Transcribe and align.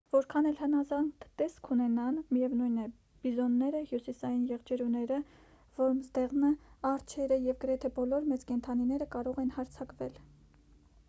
որքան 0.13 0.45
էլ 0.51 0.55
հնազանդ 0.59 1.25
տեսք 1.41 1.67
ունենան 1.75 2.15
միևնույն 2.37 2.79
է 2.83 2.85
բիզոնները 3.25 3.81
հյուսիսային 3.91 4.47
եղջերուները 4.53 5.21
որմզդեղնը 5.83 6.51
արջերը 6.95 7.39
և 7.49 7.63
գրեթե 7.67 7.95
բոլոր 8.01 8.29
մեծ 8.33 8.49
կենդանիները 8.55 9.11
կարող 9.19 9.43
են 9.45 9.55
հարձակվել 9.61 10.21